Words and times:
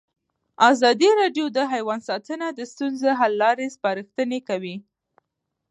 ازادي 0.69 1.09
راډیو 1.21 1.45
د 1.57 1.59
حیوان 1.73 1.99
ساتنه 2.09 2.47
د 2.53 2.59
ستونزو 2.71 3.09
حل 3.19 3.33
لارې 3.43 3.67
سپارښتنې 3.75 4.39
کړي. 4.49 4.75